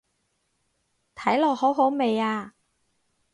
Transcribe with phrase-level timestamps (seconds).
[1.15, 2.55] 睇落好好味啊